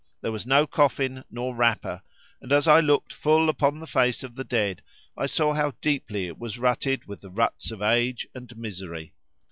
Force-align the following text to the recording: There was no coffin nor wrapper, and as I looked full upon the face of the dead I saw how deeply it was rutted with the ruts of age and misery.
There 0.21 0.31
was 0.31 0.47
no 0.47 0.65
coffin 0.65 1.23
nor 1.29 1.53
wrapper, 1.55 2.01
and 2.41 2.51
as 2.51 2.67
I 2.67 2.79
looked 2.79 3.13
full 3.13 3.49
upon 3.49 3.79
the 3.79 3.85
face 3.85 4.23
of 4.23 4.33
the 4.35 4.43
dead 4.43 4.81
I 5.15 5.27
saw 5.27 5.53
how 5.53 5.73
deeply 5.79 6.25
it 6.25 6.39
was 6.39 6.57
rutted 6.57 7.05
with 7.05 7.21
the 7.21 7.29
ruts 7.29 7.69
of 7.69 7.83
age 7.83 8.27
and 8.33 8.57
misery. 8.57 9.13